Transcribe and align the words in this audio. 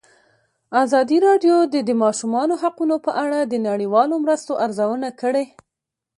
ازادي 0.83 1.17
راډیو 1.27 1.57
د 1.73 1.75
د 1.87 1.89
ماشومانو 2.03 2.53
حقونه 2.61 2.95
په 3.05 3.11
اړه 3.23 3.39
د 3.43 3.53
نړیوالو 3.67 4.15
مرستو 4.23 4.53
ارزونه 4.65 5.09
کړې. 5.21 5.45